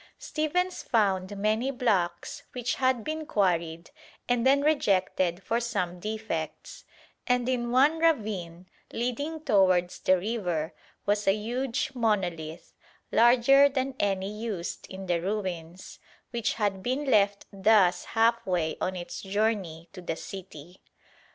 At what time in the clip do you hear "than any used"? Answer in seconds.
13.69-14.87